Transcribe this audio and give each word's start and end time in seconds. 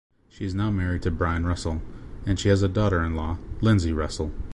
She 0.29 0.45
is 0.45 0.55
now 0.55 0.71
married 0.71 1.03
to 1.03 1.11
Brian 1.11 1.45
Russell, 1.45 1.79
and 2.25 2.39
she 2.39 2.49
has 2.49 2.63
a 2.63 2.67
daughter-in-law, 2.67 3.37
Lindsay 3.61 3.93
Russell. 3.93 4.31